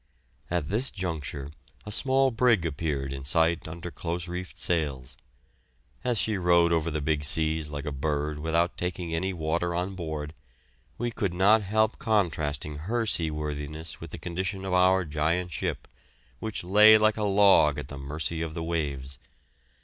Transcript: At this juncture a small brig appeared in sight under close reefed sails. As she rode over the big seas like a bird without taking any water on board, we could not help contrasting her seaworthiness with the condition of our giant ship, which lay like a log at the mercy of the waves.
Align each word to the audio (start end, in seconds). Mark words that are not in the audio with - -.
At 0.49 0.69
this 0.69 0.89
juncture 0.89 1.51
a 1.85 1.91
small 1.91 2.31
brig 2.31 2.65
appeared 2.65 3.13
in 3.13 3.23
sight 3.23 3.67
under 3.67 3.91
close 3.91 4.27
reefed 4.27 4.57
sails. 4.57 5.15
As 6.03 6.17
she 6.17 6.37
rode 6.37 6.73
over 6.73 6.89
the 6.89 7.01
big 7.03 7.23
seas 7.23 7.69
like 7.69 7.85
a 7.85 7.91
bird 7.91 8.39
without 8.39 8.77
taking 8.77 9.13
any 9.13 9.31
water 9.31 9.75
on 9.75 9.93
board, 9.93 10.33
we 10.97 11.11
could 11.11 11.35
not 11.35 11.61
help 11.61 11.99
contrasting 11.99 12.77
her 12.89 13.05
seaworthiness 13.05 14.01
with 14.01 14.09
the 14.09 14.17
condition 14.17 14.65
of 14.65 14.73
our 14.73 15.05
giant 15.05 15.51
ship, 15.51 15.87
which 16.39 16.63
lay 16.63 16.97
like 16.97 17.17
a 17.17 17.23
log 17.23 17.77
at 17.77 17.89
the 17.89 17.97
mercy 17.99 18.41
of 18.41 18.55
the 18.55 18.63
waves. 18.63 19.19